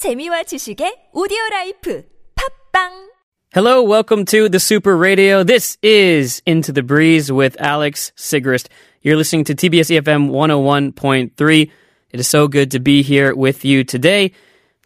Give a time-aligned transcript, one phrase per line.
[0.00, 2.03] 재미와 지식의 오디오 라이프
[2.35, 3.11] 팝빵
[3.53, 5.43] Hello, welcome to the Super Radio.
[5.43, 8.67] This is Into the Breeze with Alex Sigrist.
[9.01, 11.71] You're listening to TBS EFM 101.3.
[12.11, 14.31] It is so good to be here with you today,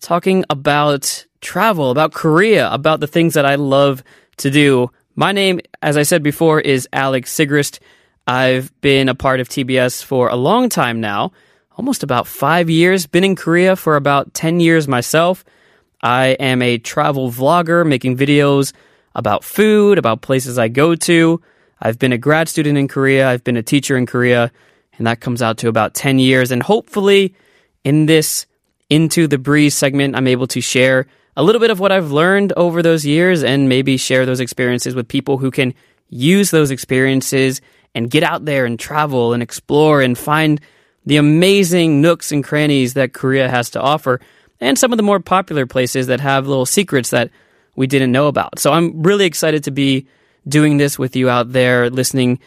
[0.02, 4.04] talking about travel, about Korea, about the things that I love
[4.38, 4.90] to do.
[5.16, 7.80] My name, as I said before, is Alex Sigrist.
[8.28, 11.32] I've been a part of TBS for a long time now,
[11.78, 13.06] almost about five years.
[13.06, 15.44] Been in Korea for about 10 years myself.
[16.02, 18.74] I am a travel vlogger making videos
[19.14, 21.42] about food, about places I go to.
[21.82, 23.30] I've been a grad student in Korea.
[23.30, 24.52] I've been a teacher in Korea,
[24.98, 26.52] and that comes out to about 10 years.
[26.52, 27.34] And hopefully,
[27.84, 28.46] in this
[28.90, 31.08] Into the Breeze segment, I'm able to share
[31.38, 34.96] a little bit of what I've learned over those years and maybe share those experiences
[34.96, 35.74] with people who can
[36.10, 37.62] use those experiences
[37.94, 40.62] and get out there and travel and explore and find
[41.06, 44.20] the amazing nooks and crannies that Korea has to offer
[44.60, 47.30] and some of the more popular places that have little secrets that
[47.76, 48.60] we didn't know about.
[48.60, 50.08] So I'm really excited to be
[50.48, 52.40] doing this with you out there listening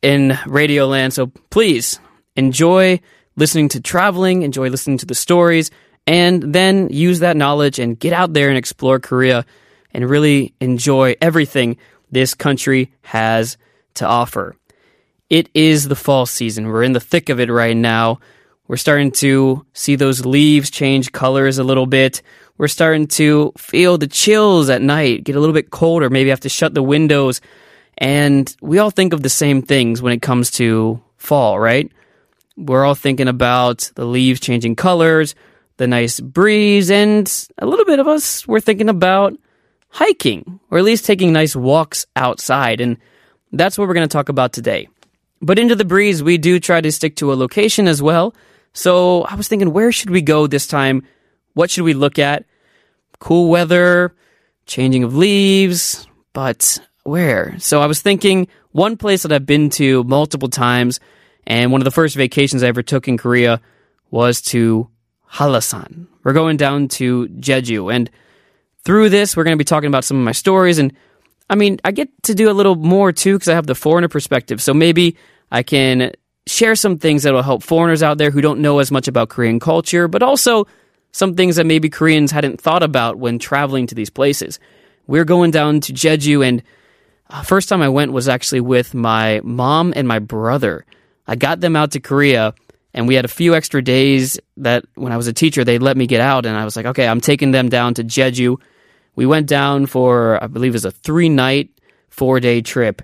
[0.00, 1.12] in Radio Land.
[1.12, 2.00] So please
[2.36, 3.00] enjoy
[3.36, 5.70] listening to traveling, enjoy listening to the stories,
[6.06, 9.44] and then use that knowledge and get out there and explore Korea
[9.92, 11.76] and really enjoy everything
[12.10, 13.56] this country has
[13.94, 14.56] to offer.
[15.32, 16.66] It is the fall season.
[16.66, 18.20] We're in the thick of it right now.
[18.68, 22.20] We're starting to see those leaves change colors a little bit.
[22.58, 26.40] We're starting to feel the chills at night, get a little bit colder, maybe have
[26.40, 27.40] to shut the windows.
[27.96, 31.90] And we all think of the same things when it comes to fall, right?
[32.58, 35.34] We're all thinking about the leaves changing colors,
[35.78, 39.32] the nice breeze, and a little bit of us, we're thinking about
[39.88, 42.82] hiking, or at least taking nice walks outside.
[42.82, 42.98] And
[43.50, 44.88] that's what we're going to talk about today.
[45.42, 48.34] But into the breeze, we do try to stick to a location as well.
[48.72, 51.02] So I was thinking, where should we go this time?
[51.54, 52.44] What should we look at?
[53.18, 54.14] Cool weather,
[54.66, 57.58] changing of leaves, but where?
[57.58, 61.00] So I was thinking one place that I've been to multiple times,
[61.46, 63.60] and one of the first vacations I ever took in Korea
[64.10, 64.88] was to
[65.30, 66.06] Hallasan.
[66.22, 68.10] We're going down to Jeju, and
[68.84, 70.78] through this, we're going to be talking about some of my stories.
[70.78, 70.92] And
[71.52, 74.08] I mean, I get to do a little more too because I have the foreigner
[74.08, 74.62] perspective.
[74.62, 75.18] So maybe
[75.50, 76.12] I can
[76.46, 79.28] share some things that will help foreigners out there who don't know as much about
[79.28, 80.66] Korean culture, but also
[81.12, 84.58] some things that maybe Koreans hadn't thought about when traveling to these places.
[85.06, 86.62] We're going down to Jeju, and
[87.28, 90.86] uh, first time I went was actually with my mom and my brother.
[91.26, 92.54] I got them out to Korea,
[92.94, 95.98] and we had a few extra days that when I was a teacher, they let
[95.98, 98.56] me get out, and I was like, okay, I'm taking them down to Jeju.
[99.14, 101.70] We went down for, I believe it was a three night,
[102.08, 103.02] four day trip.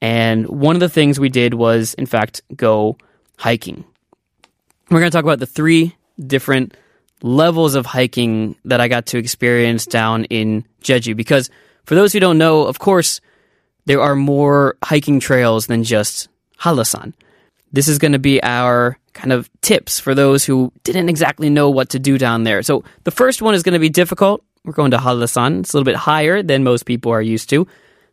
[0.00, 2.96] And one of the things we did was, in fact, go
[3.36, 3.84] hiking.
[4.90, 6.76] We're going to talk about the three different
[7.22, 11.16] levels of hiking that I got to experience down in Jeju.
[11.16, 11.50] Because
[11.84, 13.20] for those who don't know, of course,
[13.86, 16.28] there are more hiking trails than just
[16.60, 17.12] Hallasan.
[17.72, 21.70] This is going to be our kind of tips for those who didn't exactly know
[21.70, 22.62] what to do down there.
[22.62, 24.44] So the first one is going to be difficult.
[24.68, 25.60] We're going to Hallasan.
[25.60, 27.66] It's a little bit higher than most people are used to.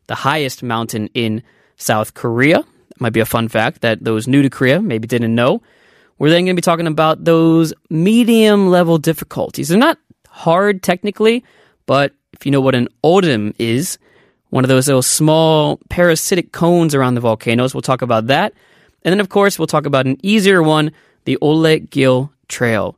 [0.07, 1.43] The highest mountain in
[1.75, 2.63] South Korea.
[2.97, 5.61] Might be a fun fact that those new to Korea maybe didn't know.
[6.17, 9.67] We're then going to be talking about those medium level difficulties.
[9.67, 9.97] They're not
[10.29, 11.43] hard technically,
[11.87, 13.97] but if you know what an odum is,
[14.49, 18.53] one of those little small parasitic cones around the volcanoes, we'll talk about that.
[19.03, 20.93] And then, of course, we'll talk about an easier one,
[21.25, 22.97] the Ollekgil Trail,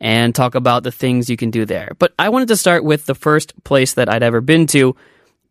[0.00, 1.92] and talk about the things you can do there.
[1.98, 4.94] But I wanted to start with the first place that I'd ever been to,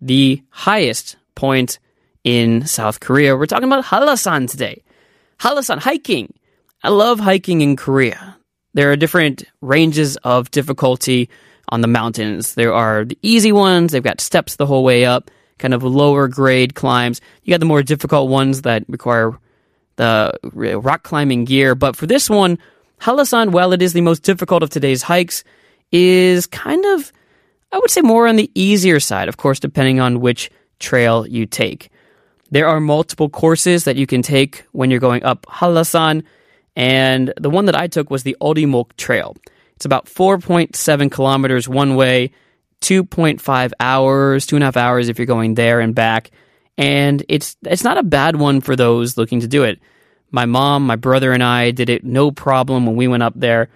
[0.02, 1.80] the highest point
[2.24, 3.36] in South Korea.
[3.36, 4.84] We're talking about Hallasan today.
[5.40, 6.34] Hallasan, hiking.
[6.84, 8.38] I love hiking in Korea.
[8.74, 11.30] There are different ranges of difficulty
[11.70, 12.56] on the mountains.
[12.56, 16.28] There are the easy ones, they've got steps the whole way up, kind of lower
[16.28, 17.20] grade climbs.
[17.44, 19.38] You got the more difficult ones that require
[19.96, 21.76] the rock climbing gear.
[21.76, 22.60] But for this one,
[23.02, 25.44] Hallasan, while it is the most difficult of today's hikes,
[25.92, 27.12] is kind of,
[27.72, 30.50] I would say, more on the easier side, of course, depending on which
[30.80, 31.90] trail you take.
[32.52, 36.24] There are multiple courses that you can take when you're going up Hallasan,
[36.76, 39.36] and the one that I took was the Eorimok Trail.
[39.76, 42.32] It's about 4.7 kilometers one way,
[42.82, 46.32] 2.5 hours, two and a half hours if you're going there and back.
[46.78, 49.80] And it's it's not a bad one for those looking to do it.
[50.32, 53.70] My mom, my brother, and I did it no problem when we went up there,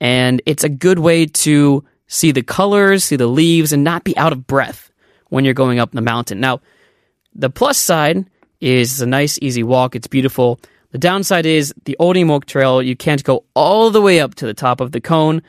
[0.00, 4.16] and it's a good way to see the colors, see the leaves, and not be
[4.16, 4.90] out of breath
[5.28, 6.40] when you're going up the mountain.
[6.40, 6.60] Now,
[7.34, 8.26] the plus side
[8.60, 9.96] is a nice, easy walk.
[9.96, 10.60] It's beautiful.
[10.90, 14.54] The downside is the Eorimok Trail, you can't go all the way up to the
[14.54, 15.42] top of the cone,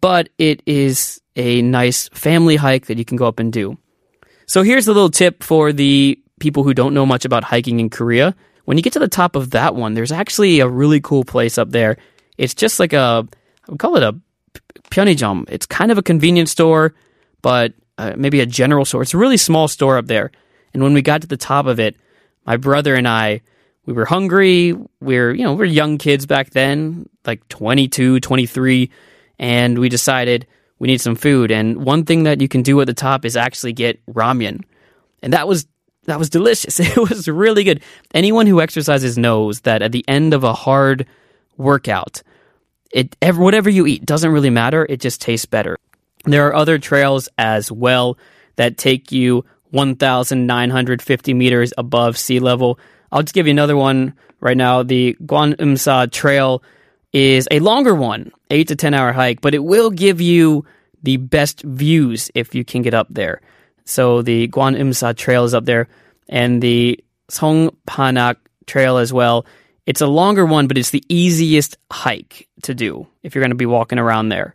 [0.00, 3.76] but it is a nice family hike that you can go up and do.
[4.46, 7.90] So here's a little tip for the people who don't know much about hiking in
[7.90, 8.36] Korea.
[8.66, 11.56] When you get to the top of that one, there's actually a really cool place
[11.56, 11.96] up there.
[12.36, 13.26] It's just like a,
[13.66, 14.14] I would call it a
[14.90, 15.46] pyeonijum.
[15.48, 16.94] It's kind of a convenience store,
[17.42, 19.02] but uh, maybe a general store.
[19.02, 20.32] It's a really small store up there.
[20.74, 21.96] And when we got to the top of it,
[22.44, 23.40] my brother and I,
[23.86, 24.74] we were hungry.
[25.00, 28.90] We are you know, we are young kids back then, like 22, 23,
[29.38, 30.46] and we decided
[30.80, 31.52] we need some food.
[31.52, 34.64] And one thing that you can do at the top is actually get ramen.
[35.22, 35.66] And that was
[36.06, 36.80] that was delicious.
[36.96, 37.82] It was really good.
[38.14, 41.06] Anyone who exercises knows that at the end of a hard
[41.56, 42.22] workout,
[42.92, 44.86] it whatever you eat doesn't really matter.
[44.88, 45.78] It just tastes better.
[46.24, 48.18] There are other trails as well
[48.56, 52.78] that take you 1,950 meters above sea level.
[53.12, 54.82] I'll just give you another one right now.
[54.82, 56.62] The Gwaneumsa Trail
[57.12, 60.64] is a longer one, eight to 10 hour hike, but it will give you
[61.02, 63.40] the best views if you can get up there.
[63.86, 65.88] So the Gwaneumsa Trail is up there,
[66.28, 68.36] and the Seongpanak
[68.66, 69.46] Trail as well.
[69.86, 73.56] It's a longer one, but it's the easiest hike to do if you're going to
[73.56, 74.54] be walking around there.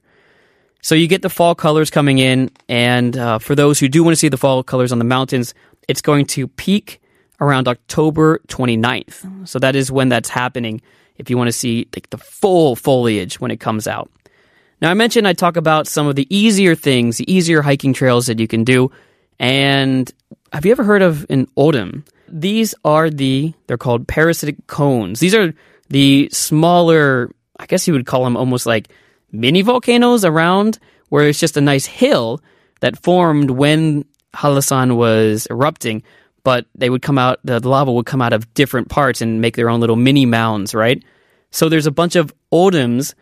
[0.81, 4.13] So you get the fall colors coming in, and uh, for those who do want
[4.13, 5.54] to see the fall colors on the mountains,
[5.88, 7.01] it's going to peak
[7.39, 9.48] around October 29th.
[9.48, 10.81] So that is when that's happening
[11.18, 14.12] if you want to see like the full foliage when it comes out.
[14.81, 18.25] Now I mentioned I talk about some of the easier things, the easier hiking trails
[18.25, 18.92] that you can do.
[19.42, 20.10] And
[20.54, 22.08] have you ever heard of an odum?
[22.30, 25.20] These are the they're called parasitic cones.
[25.20, 25.54] These are
[25.90, 28.90] the smaller, I guess you would call them almost like
[29.32, 30.78] mini volcanoes around
[31.10, 32.40] where it's just a nice hill
[32.82, 34.06] that formed when
[34.36, 36.04] Hallasan was erupting,
[36.44, 39.56] but they would come out, the lava would come out of different parts and make
[39.56, 41.04] their own little mini mounds, right?
[41.50, 43.16] So there's a bunch of odums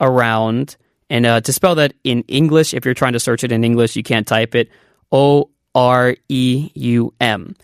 [0.00, 0.76] around.
[1.10, 3.94] And uh, to spell that in English, if you're trying to search it in English,
[3.94, 4.70] you can't type it
[5.12, 7.54] O R E U M.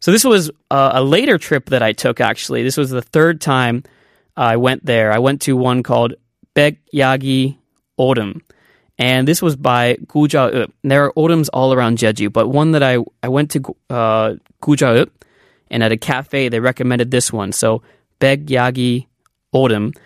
[0.00, 2.62] So this was uh, a later trip that I took, actually.
[2.62, 3.84] This was the third time
[4.36, 5.12] I went there.
[5.12, 6.14] I went to one called
[6.56, 7.56] Baekyagi
[7.98, 8.40] Odum.
[8.98, 12.98] And this was by Gujwa There are odums all around Jeju, but one that I,
[13.22, 14.34] I went to uh,
[15.70, 17.52] and at a cafe, they recommended this one.
[17.52, 17.82] So
[18.20, 19.06] Baekyagi
[19.54, 19.96] Odum.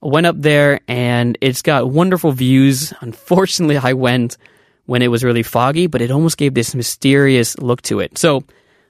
[0.00, 2.92] went up there and it's got wonderful views.
[3.00, 4.36] Unfortunately, I went
[4.88, 8.16] when it was really foggy, but it almost gave this mysterious look to it.
[8.16, 8.42] So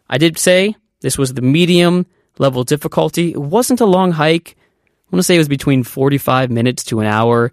[0.09, 2.07] I did say this was the medium
[2.39, 3.33] level difficulty.
[3.33, 4.55] It wasn't a long hike.
[4.57, 7.51] I want to say it was between 45 minutes to an hour,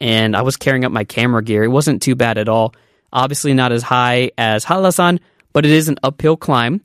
[0.00, 1.62] and I was carrying up my camera gear.
[1.62, 2.74] It wasn't too bad at all.
[3.12, 5.20] Obviously, not as high as Hallasan,
[5.52, 6.80] but it is an uphill climb.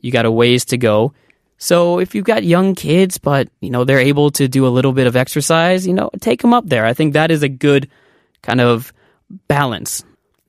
[0.00, 1.14] You got a ways to go.
[1.58, 4.92] So if you've got young kids, but you know they're able to do a little
[4.92, 6.86] bit of exercise, you know, take them up there.
[6.86, 7.90] I think that is a good
[8.42, 8.92] kind of
[9.48, 10.04] balance.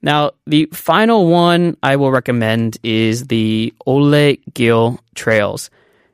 [0.05, 5.71] Now, the final one I will recommend is the Olle Gil Trails.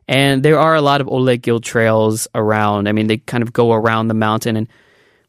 [0.07, 2.87] And there are a lot of Olle Gil trails around.
[2.87, 4.55] I mean, they kind of go around the mountain.
[4.55, 4.69] And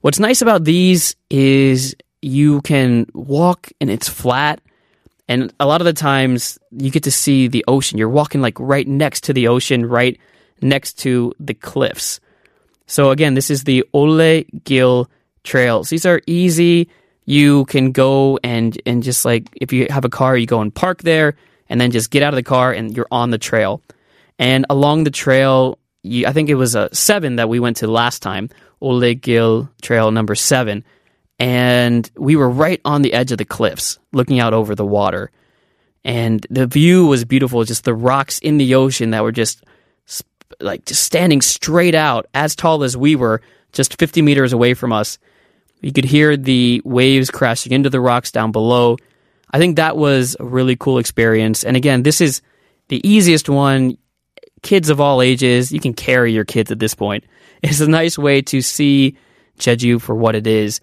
[0.02, 4.60] what's nice about these is you can walk and it's flat.
[5.26, 7.98] And a lot of the times you get to see the ocean.
[7.98, 10.20] You're walking like right next to the ocean, right
[10.60, 12.20] next to the cliffs.
[12.86, 15.10] So again, this is the Olle Gil
[15.42, 15.88] trails.
[15.88, 16.88] These are easy.
[17.24, 20.74] You can go and, and just like, if you have a car, you go and
[20.74, 21.34] park there
[21.68, 23.82] and then just get out of the car and you're on the trail.
[24.38, 27.86] And along the trail, you, I think it was a seven that we went to
[27.86, 30.84] last time, Olle Gil Trail number seven.
[31.38, 35.30] And we were right on the edge of the cliffs, looking out over the water.
[36.04, 39.64] And the view was beautiful, just the rocks in the ocean that were just
[40.60, 43.40] like just standing straight out, as tall as we were,
[43.72, 45.18] just 50 meters away from us.
[45.82, 48.96] You could hear the waves crashing into the rocks down below.
[49.50, 51.64] I think that was a really cool experience.
[51.64, 52.40] And again, this is
[52.88, 53.98] the easiest one
[54.62, 55.72] kids of all ages.
[55.72, 57.24] You can carry your kids at this point.
[57.64, 59.16] It's a nice way to see
[59.60, 60.80] Jeju for what it is.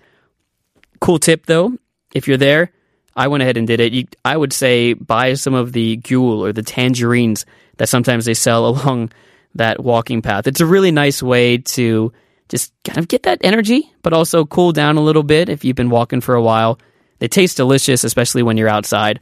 [1.01, 1.73] Cool tip though,
[2.13, 2.71] if you're there,
[3.17, 3.91] I went ahead and did it.
[3.91, 8.33] You, I would say buy some of the gyul or the tangerines that sometimes they
[8.33, 9.11] sell along
[9.55, 10.47] that walking path.
[10.47, 12.13] It's a really nice way to
[12.49, 15.75] just kind of get that energy, but also cool down a little bit if you've
[15.75, 16.79] been walking for a while.
[17.19, 19.19] They taste delicious, especially when you're outside.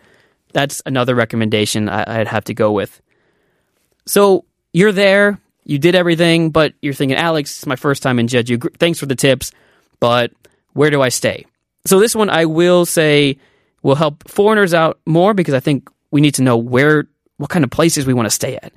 [0.53, 3.01] That's another recommendation I'd have to go with.
[4.05, 8.27] So you're there, you did everything, but you're thinking, Alex, it's my first time in
[8.27, 8.77] Jeju.
[8.77, 9.51] Thanks for the tips,
[9.99, 10.31] but
[10.73, 11.45] where do I stay?
[11.85, 13.37] So this one I will say
[13.81, 17.07] will help foreigners out more because I think we need to know where,
[17.37, 18.71] what kind of places we want to stay at.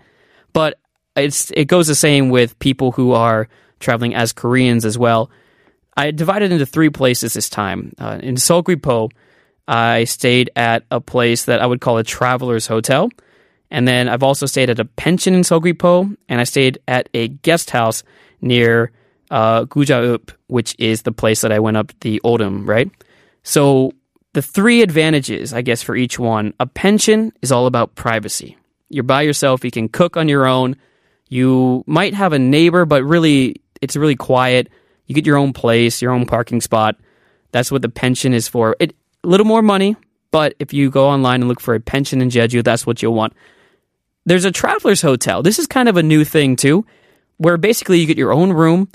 [0.53, 0.79] But
[1.17, 3.49] it's it goes the same with people who are
[3.81, 5.31] traveling as Koreans as well.
[5.97, 7.93] I divided into three places this time.
[7.99, 9.11] Uh, in Seogwipo,
[9.67, 13.11] I stayed at a place that I would call a traveler's hotel.
[13.71, 17.29] And then I've also stayed at a pension in Seogwipo, and I stayed at a
[17.29, 18.03] guest house
[18.41, 18.93] near
[19.31, 19.65] uh,
[20.49, 22.91] which is the place that I went up the Odum, right?
[23.45, 23.93] So
[24.33, 26.55] the three advantages, I guess, for each one.
[26.59, 28.57] A pension is all about privacy.
[28.89, 29.65] You're by yourself.
[29.65, 30.77] You can cook on your own.
[31.29, 34.69] You might have a neighbor, but really, it's really quiet.
[35.07, 36.97] You get your own place, your own parking spot.
[37.53, 38.77] That's what the pension is for.
[38.79, 38.95] It
[39.25, 39.97] a little more money,
[40.31, 43.15] but if you go online and look for a pension in Jeju, that's what you'll
[43.15, 43.35] want.
[44.25, 45.43] There's a traveler's hotel.
[45.43, 46.87] This is kind of a new thing too,
[47.39, 48.89] where basically you get your own room,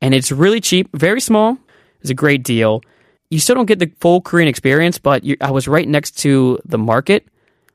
[0.00, 1.56] and it's really cheap, very small.
[2.00, 2.82] It's a great deal.
[3.30, 6.58] You still don't get the full Korean experience, but you, I was right next to
[6.64, 7.26] the market,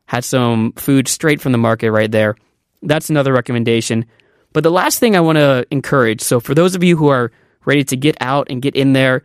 [0.06, 2.36] had some food straight from the market right there.
[2.82, 4.06] That's another recommendation.
[4.54, 7.32] But the last thing I want to encourage so, for those of you who are
[7.66, 9.24] ready to get out and get in there,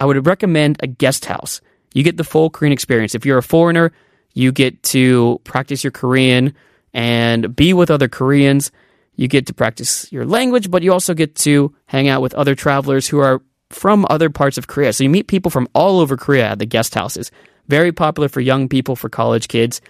[0.00, 1.60] I would recommend a guest house.
[1.94, 3.14] You get the full Korean experience.
[3.14, 3.92] If you're a foreigner,
[4.34, 6.54] you get to practice your Korean
[6.94, 8.72] and be with other Koreans.
[9.14, 12.54] You get to practice your language, but you also get to hang out with other
[12.54, 14.92] travelers who are from other parts of Korea.
[14.92, 17.30] So you meet people from all over Korea at the guest houses.
[17.68, 19.80] Very popular for young people, for college kids.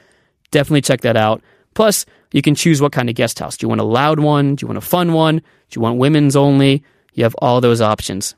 [0.51, 1.43] Definitely check that out.
[1.75, 3.57] Plus, you can choose what kind of guest house.
[3.57, 4.55] Do you want a loud one?
[4.55, 5.39] Do you want a fun one?
[5.39, 6.83] Do you want women's only?
[7.15, 8.35] You have all those options.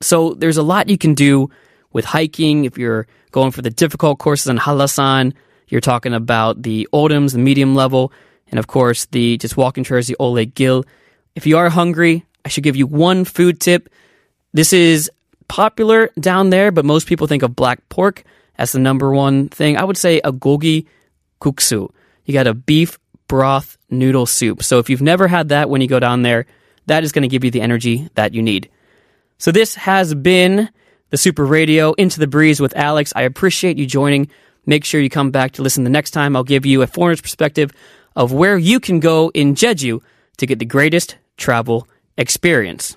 [0.00, 1.50] So there's a lot you can do
[1.92, 2.64] with hiking.
[2.64, 5.34] If you're going for the difficult courses on Hallasan,
[5.68, 8.12] you're talking about the Odums, the medium level,
[8.50, 10.84] and of course the just walking towards the Olle Gil.
[11.34, 13.88] If you are hungry, I should give you one food tip.
[14.52, 15.10] This is
[15.48, 18.24] popular down there, but most people think of black pork
[18.56, 19.76] as the number one thing.
[19.76, 20.86] I would say a gogi
[21.40, 21.90] kuksu.
[22.28, 24.62] You got a beef broth noodle soup.
[24.62, 26.44] So if you've never had that when you go down there,
[26.84, 28.68] that is going to give you the energy that you need.
[29.38, 30.68] So this has been
[31.08, 33.14] the Super Radio Into the Breeze with Alex.
[33.16, 34.28] I appreciate you joining.
[34.66, 36.36] Make sure you come back to listen the next time.
[36.36, 37.72] I'll give you a foreigner's perspective
[38.14, 40.02] of where you can go in Jeju
[40.36, 42.94] to get the greatest travel experience.